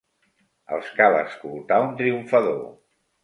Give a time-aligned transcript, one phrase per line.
[0.77, 2.59] Els cal escoltar un triomfador.